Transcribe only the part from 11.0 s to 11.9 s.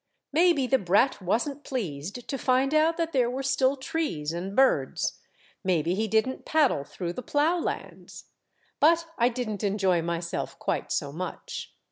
much.